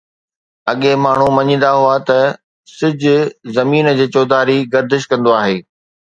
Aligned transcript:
اڳي 0.71 0.93
ماڻهو 1.03 1.27
مڃيندا 1.37 1.69
هئا 1.81 1.95
ته 2.07 2.19
سج 2.77 3.03
زمين 3.55 3.85
جي 3.97 4.05
چوڌاري 4.13 4.57
گردش 4.73 5.01
ڪندو 5.11 5.31
آهي. 5.41 5.57